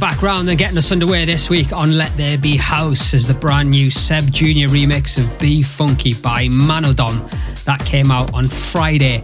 [0.00, 3.68] Background and getting us underway this week on Let There Be House is the brand
[3.68, 4.66] new Seb Jr.
[4.72, 7.20] remix of Be Funky by Manodon
[7.64, 9.22] that came out on Friday.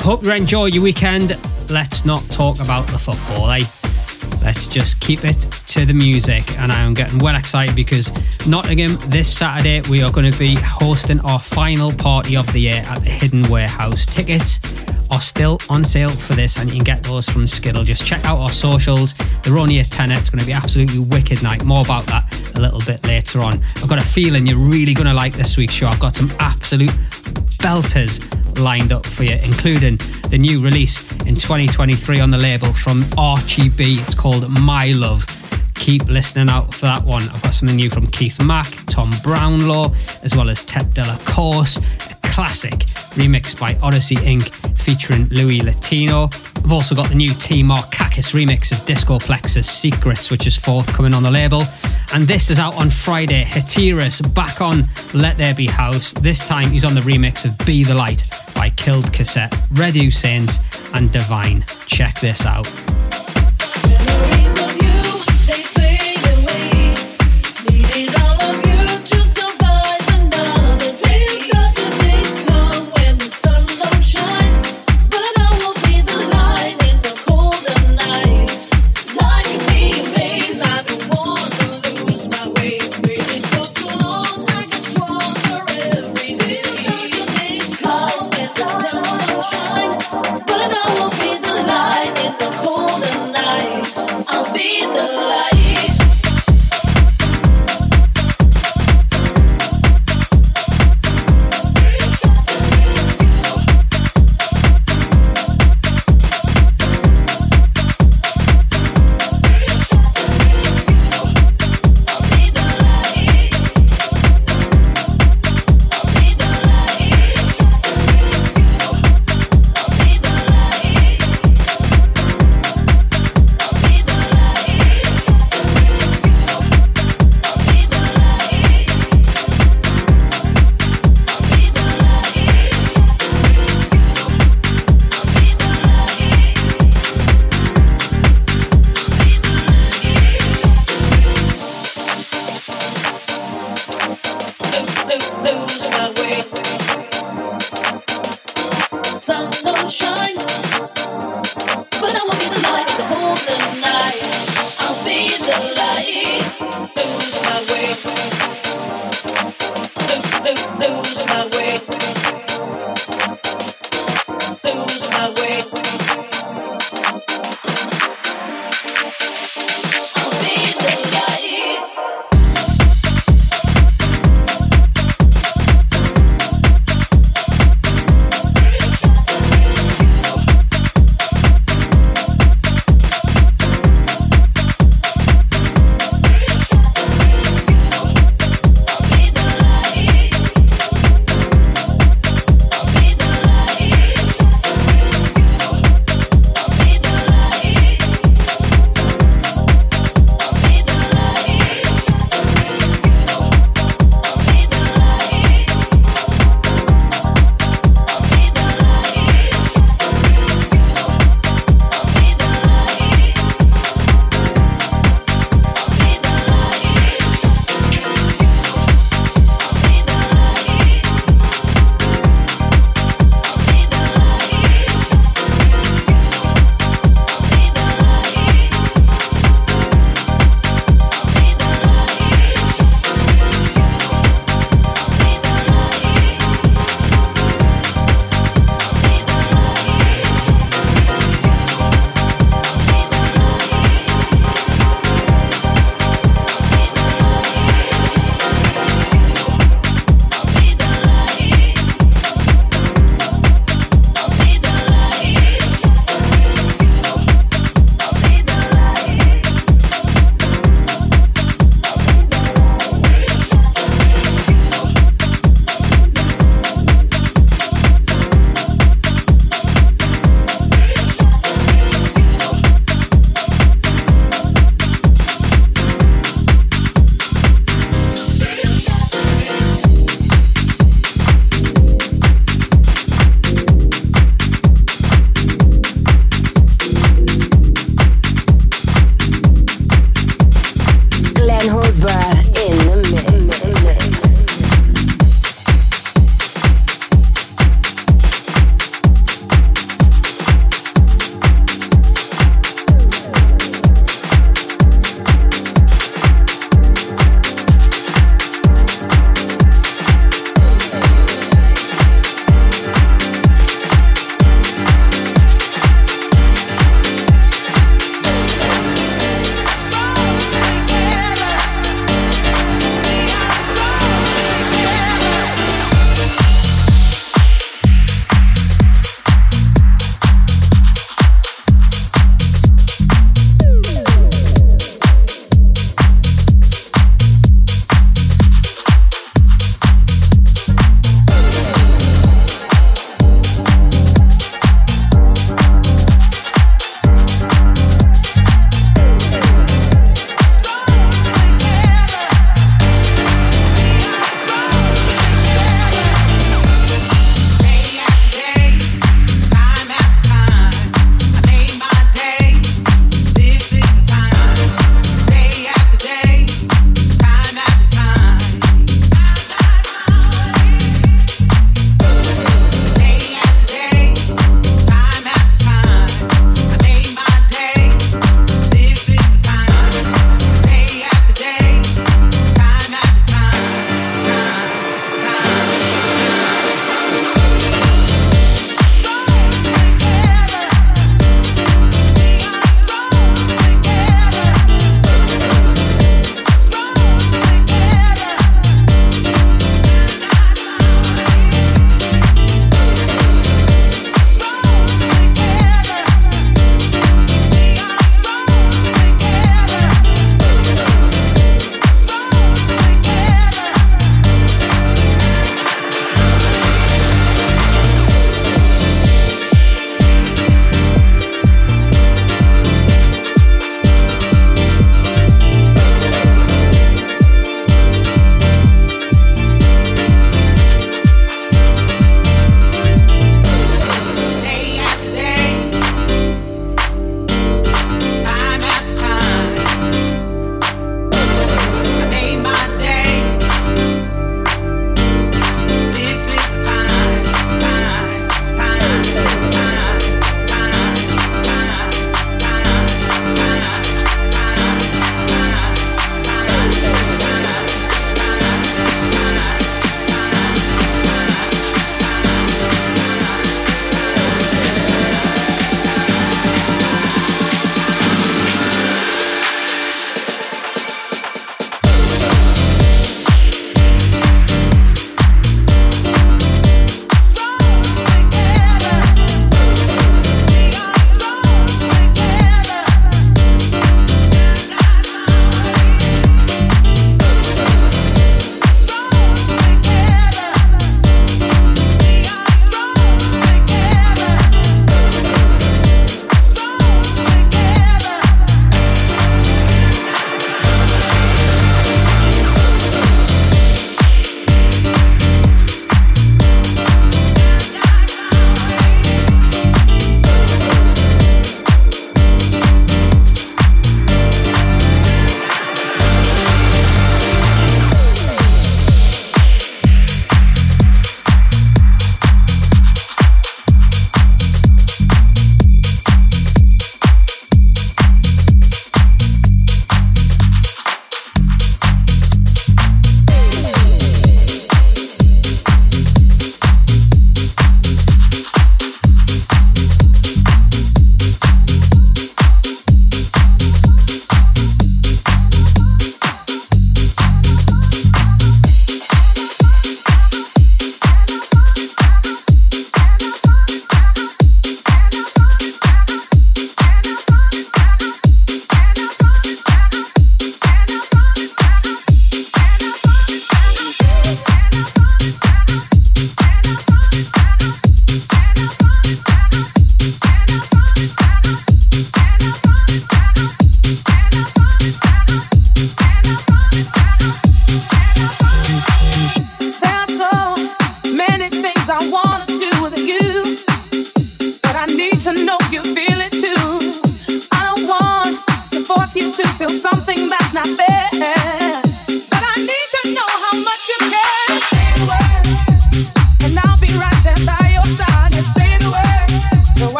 [0.00, 1.38] Hope you enjoy your weekend.
[1.70, 3.64] Let's not talk about the football, eh?
[4.44, 6.58] Let's just keep it to the music.
[6.58, 8.12] And I am getting well excited because
[8.46, 12.82] Nottingham this Saturday we are going to be hosting our final party of the year
[12.86, 14.04] at the Hidden Warehouse.
[14.04, 14.60] Tickets
[15.10, 17.84] are still on sale for this, and you can get those from Skiddle.
[17.84, 19.14] Just check out our socials.
[19.42, 20.14] They're only a tenner.
[20.14, 21.64] It's going to be absolutely wicked night.
[21.64, 23.54] More about that a little bit later on.
[23.76, 25.88] I've got a feeling you're really going to like this week's show.
[25.88, 26.90] I've got some absolute
[27.58, 28.20] belters
[28.60, 29.96] lined up for you, including
[30.30, 33.98] the new release in 2023 on the label from Archie B.
[34.00, 35.26] It's called My Love.
[35.74, 37.22] Keep listening out for that one.
[37.22, 42.17] I've got something new from Keith Mack, Tom Brownlow, as well as Ted Delacourse, a
[42.28, 42.86] classic
[43.18, 44.48] remixed by Odyssey Inc.,
[44.78, 46.24] featuring Louis Latino.
[46.24, 51.14] I've also got the new T Markakis remix of Disco Plexus Secrets, which is forthcoming
[51.14, 51.62] on the label.
[52.14, 53.44] And this is out on Friday.
[53.44, 56.12] Hatiras back on Let There Be House.
[56.12, 60.58] This time he's on the remix of Be the Light by Killed Cassette, Red Saints,
[60.94, 61.64] and Divine.
[61.86, 62.64] Check this out.
[63.84, 64.57] But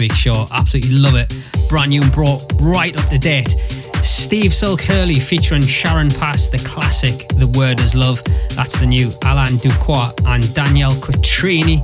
[0.00, 0.46] week's show.
[0.52, 1.28] Absolutely love it.
[1.68, 3.50] Brand new and brought right up to date.
[4.02, 8.24] Steve Silk Hurley featuring Sharon Pass, the classic The Word is Love.
[8.56, 11.82] That's the new Alain Ducroix and Danielle Quattrini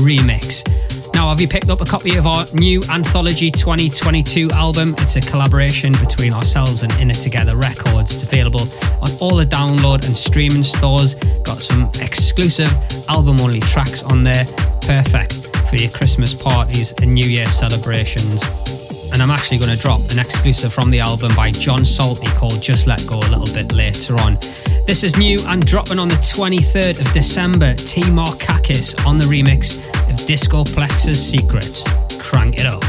[0.00, 0.64] remix.
[1.12, 4.94] Now, have you picked up a copy of our new Anthology 2022 album?
[4.98, 8.14] It's a collaboration between ourselves and In It Together Records.
[8.14, 8.62] It's available
[9.02, 11.16] on all the download and streaming stores.
[11.44, 12.72] Got some exclusive
[13.08, 14.44] album only tracks on there
[14.80, 18.42] perfect for your Christmas parties and New Year celebrations.
[19.12, 22.60] And I'm actually going to drop an exclusive from the album by John Salty called
[22.60, 24.34] Just Let Go a little bit later on.
[24.86, 27.74] This is new and dropping on the 23rd of December.
[27.74, 31.84] T Markakis on the remix of Disco Plex's Secrets.
[32.20, 32.82] Crank it up.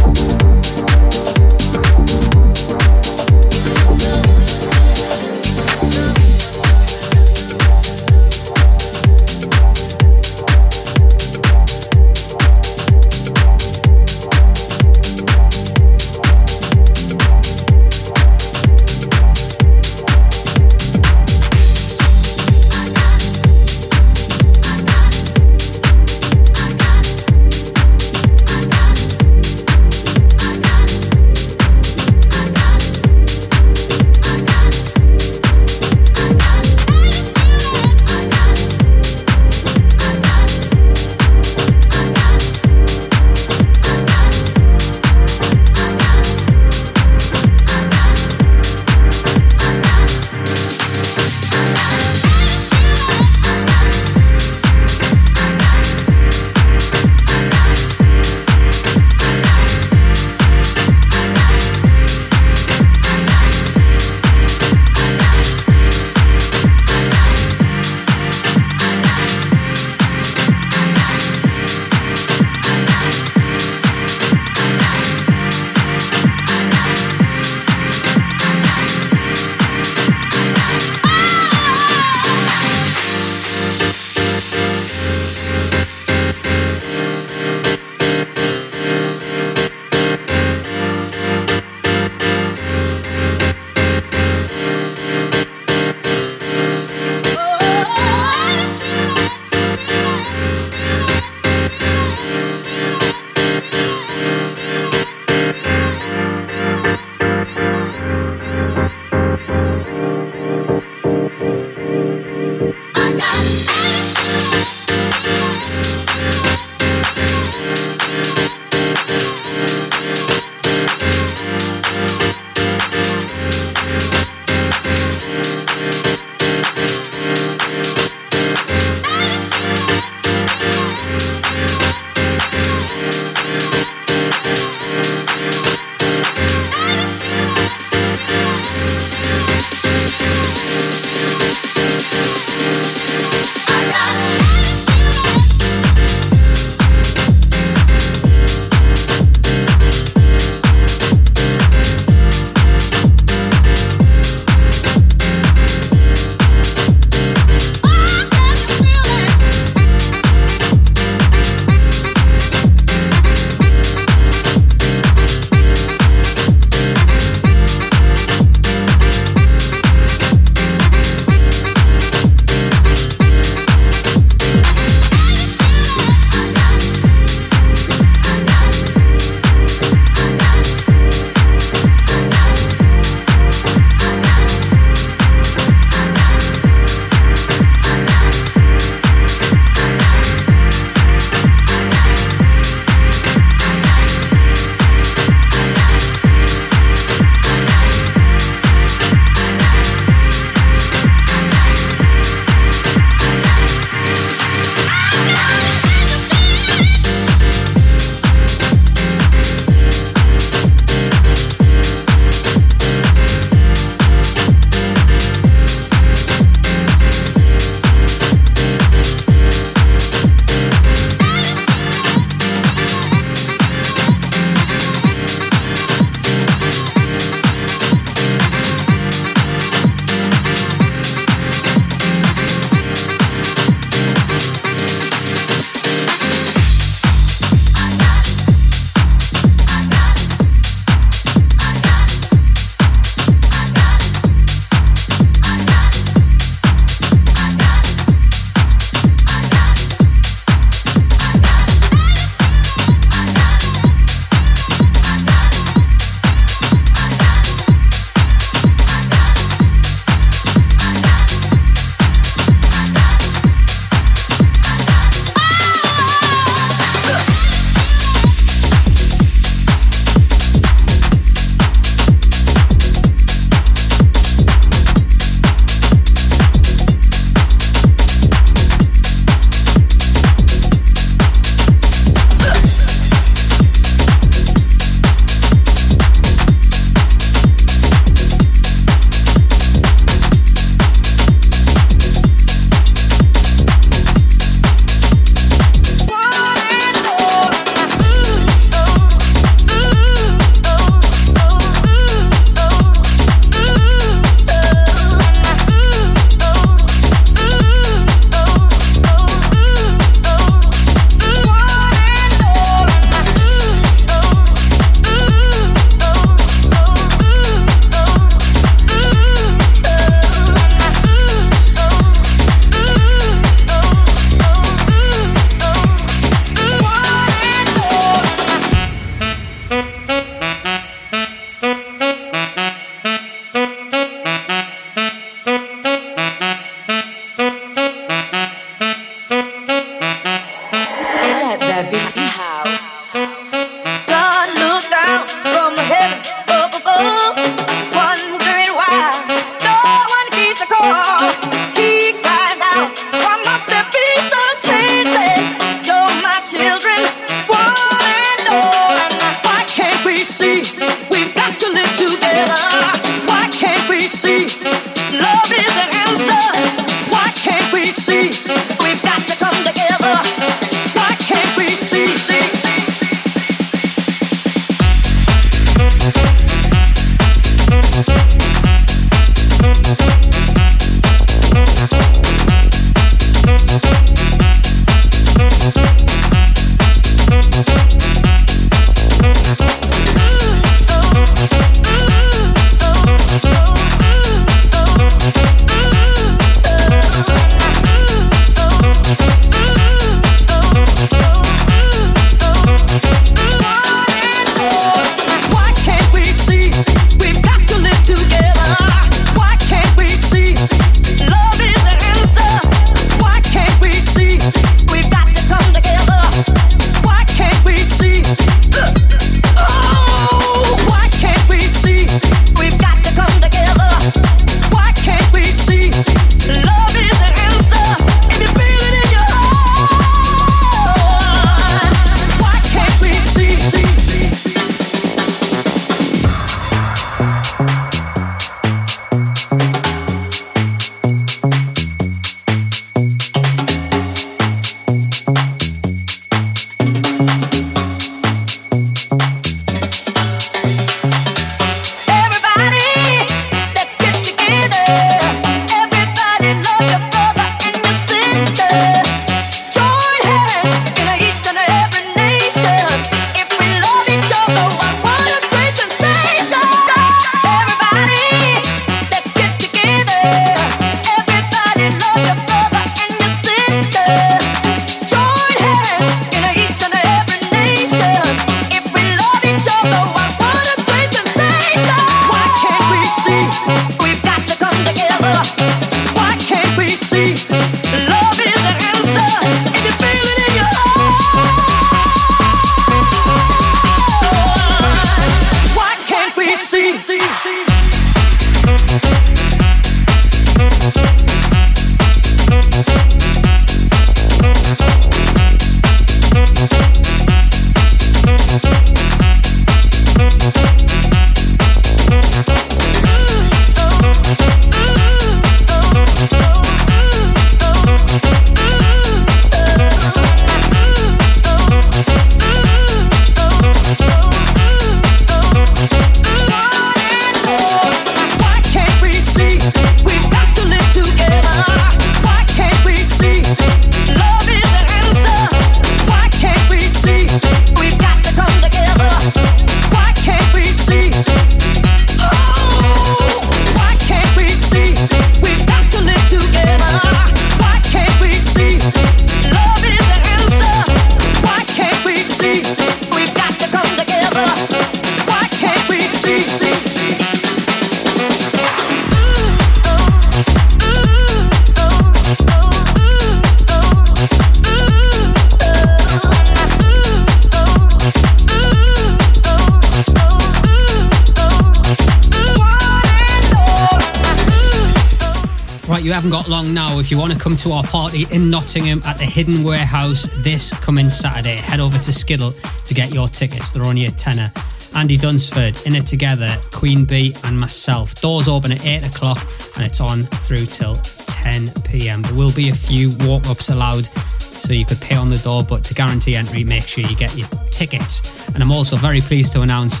[577.42, 581.98] Come to our party in Nottingham at the Hidden Warehouse this coming Saturday, head over
[581.98, 582.52] to Skiddle
[582.84, 583.72] to get your tickets.
[583.72, 584.52] They're only a tenner.
[584.94, 588.14] Andy Dunsford, In It Together, Queen Bee, and myself.
[588.20, 590.94] Doors open at 8 o'clock and it's on through till
[591.26, 592.22] 10 pm.
[592.22, 594.06] There will be a few walk ups allowed,
[594.38, 597.36] so you could pay on the door, but to guarantee entry, make sure you get
[597.36, 598.46] your tickets.
[598.54, 600.00] And I'm also very pleased to announce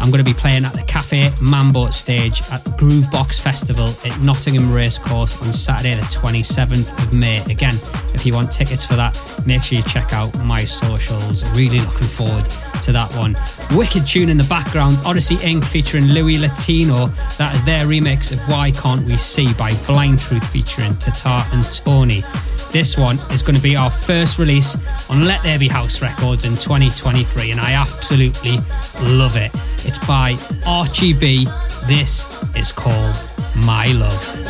[0.00, 4.18] I'm going to be playing at the Cafe Mambo stage at the Groovebox Festival at
[4.20, 7.42] Nottingham Racecourse on Saturday, the 27th of May.
[7.44, 7.74] Again,
[8.14, 11.44] if you want tickets for that, make sure you check out my socials.
[11.56, 12.48] Really looking forward
[12.82, 13.36] to that one.
[13.76, 15.64] Wicked tune in the background Odyssey Inc.
[15.64, 17.06] featuring Louis Latino.
[17.38, 21.62] That is their remix of Why Can't We See by Blind Truth featuring Tatar and
[21.72, 22.22] Tony.
[22.72, 24.76] This one is going to be our first release
[25.10, 28.58] on Let There Be House Records in 2023, and I absolutely
[29.00, 29.50] love it.
[29.86, 31.46] It's by Archie B.
[31.86, 33.20] This is called
[33.66, 34.44] My Love.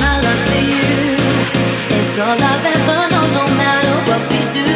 [0.00, 0.82] My love for you
[2.22, 4.70] all I've ever known, no matter what we do.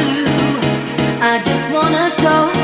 [1.21, 2.56] I just wanna show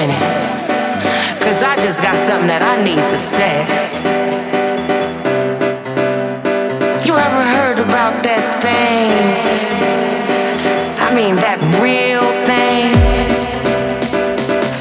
[0.00, 0.16] minute.
[1.44, 3.68] Cause I just got something that I need to say.
[7.04, 9.12] You ever heard about that thing?
[11.04, 12.96] I mean, that real thing.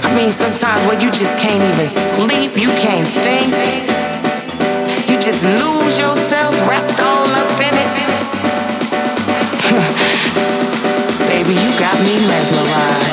[0.07, 3.51] I mean, sometimes when you just can't even sleep, you can't think.
[5.11, 7.91] You just lose yourself wrapped all up in it.
[11.27, 13.08] Baby, you got me mesmerized.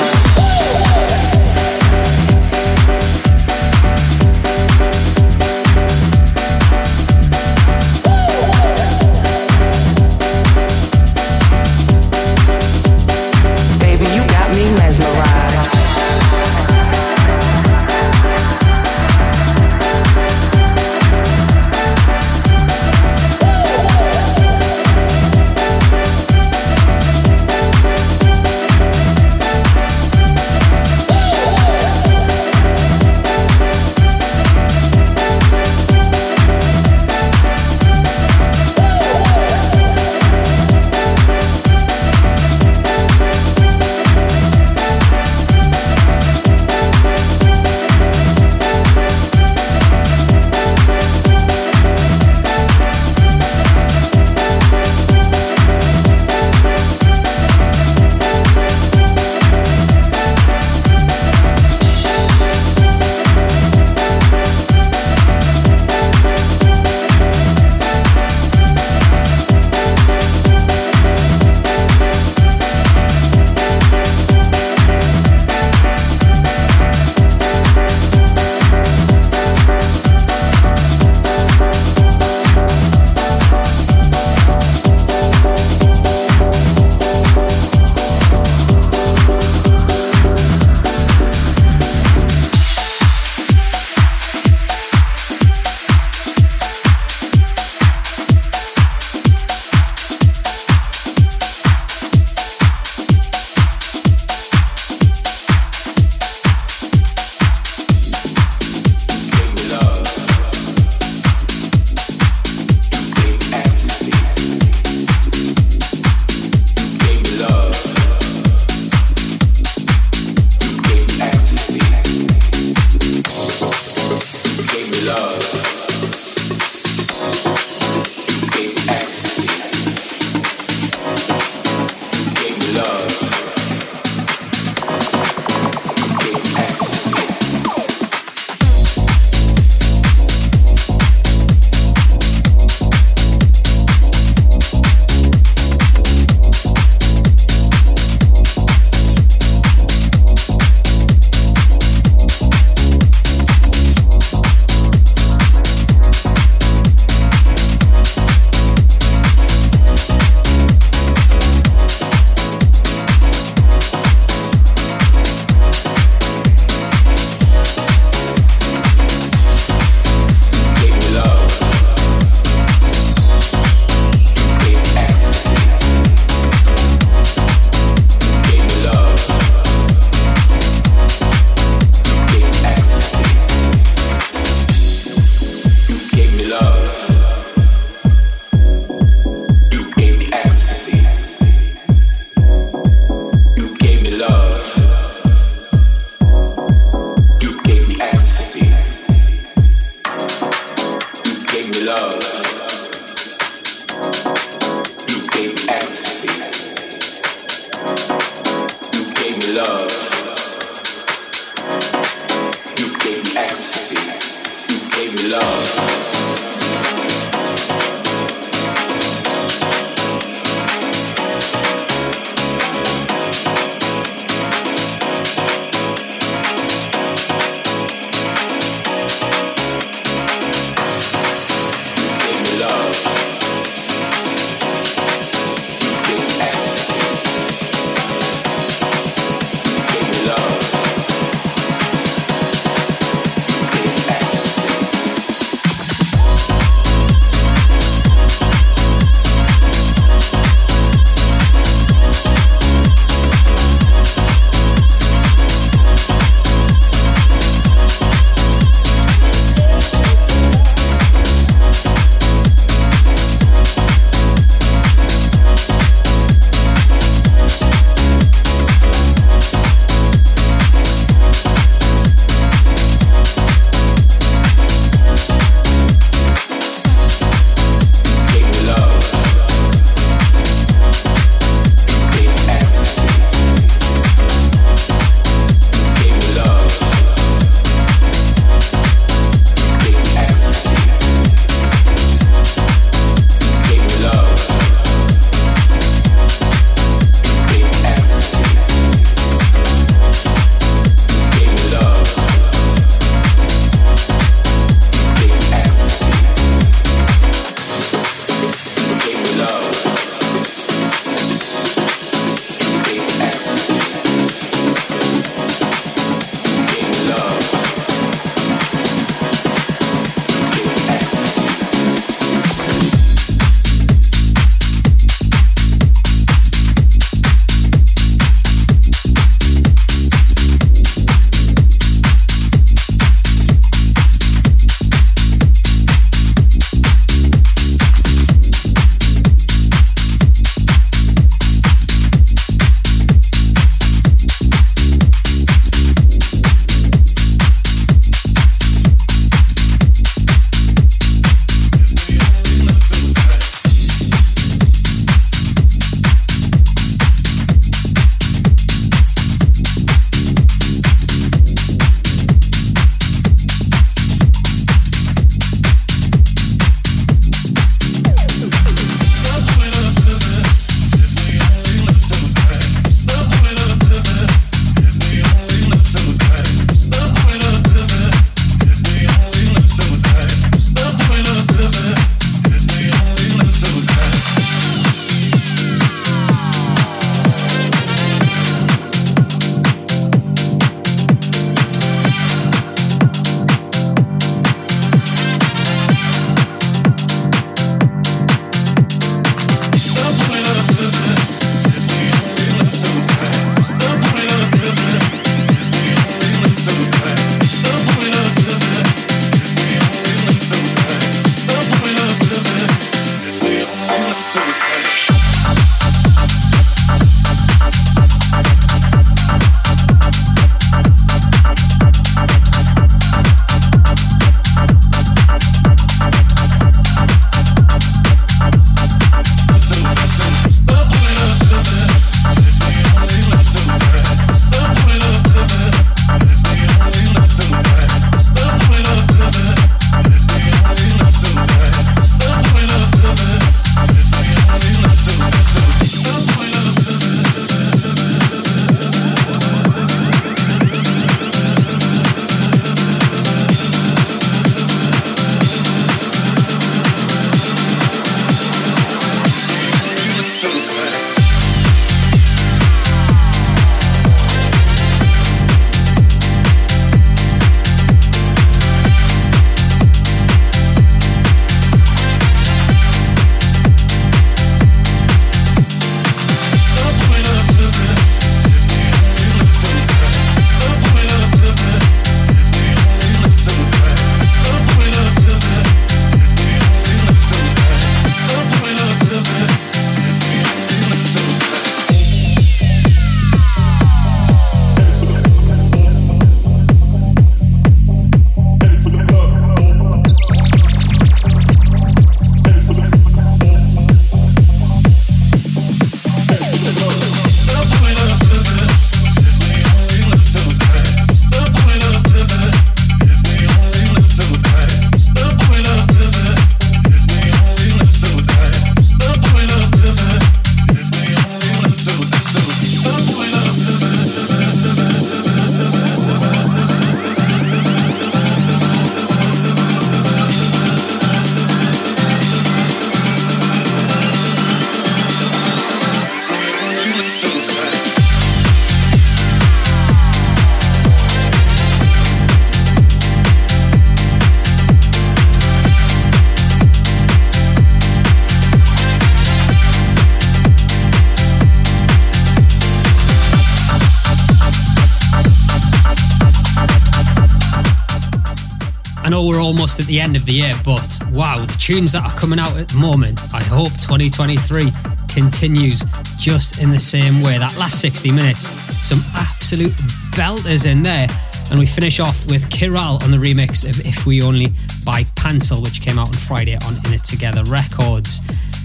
[559.79, 562.69] At the end of the year, but wow, the tunes that are coming out at
[562.69, 564.69] the moment, I hope 2023
[565.07, 565.83] continues
[566.17, 567.37] just in the same way.
[567.37, 569.73] That last 60 minutes, some absolute
[570.13, 571.07] belters in there.
[571.49, 574.53] And we finish off with Kiral on the remix of If We Only
[574.83, 578.19] by Pansel, which came out on Friday on In It Together Records.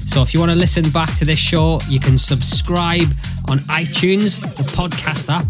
[0.04, 3.08] So if you want to listen back to this show, you can subscribe
[3.48, 5.46] on iTunes, the podcast app.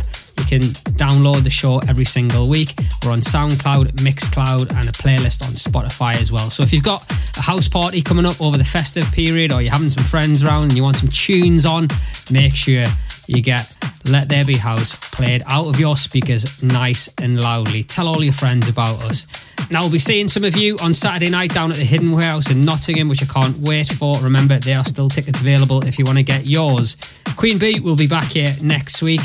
[0.53, 0.61] Can
[1.01, 2.75] download the show every single week.
[3.03, 6.51] We're on SoundCloud, Mixcloud, and a playlist on Spotify as well.
[6.51, 9.73] So if you've got a house party coming up over the festive period, or you're
[9.73, 11.89] having some friends around and you want some tunes on,
[12.31, 12.85] make sure
[13.27, 13.75] you get
[14.05, 17.83] let There Be House played out of your speakers nice and loudly.
[17.83, 19.27] Tell all your friends about us.
[19.71, 22.51] Now, we'll be seeing some of you on Saturday night down at the Hidden Warehouse
[22.51, 24.17] in Nottingham, which I can't wait for.
[24.21, 26.99] Remember, there are still tickets available if you want to get yours.
[27.39, 29.23] Queen Bee will be back here next week.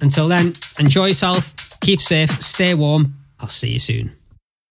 [0.00, 3.14] Until then, enjoy yourself, keep safe, stay warm.
[3.40, 4.12] I'll see you soon.